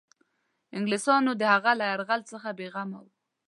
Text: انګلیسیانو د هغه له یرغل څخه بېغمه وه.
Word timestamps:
انګلیسیانو 0.77 1.31
د 1.37 1.43
هغه 1.53 1.71
له 1.79 1.85
یرغل 1.91 2.21
څخه 2.31 2.49
بېغمه 2.57 2.99
وه. 3.03 3.11